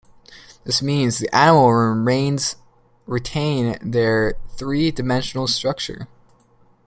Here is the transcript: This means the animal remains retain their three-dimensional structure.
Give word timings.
This 0.63 0.81
means 0.81 1.19
the 1.19 1.29
animal 1.29 1.71
remains 1.71 2.55
retain 3.05 3.77
their 3.83 4.33
three-dimensional 4.49 5.45
structure. 5.47 6.07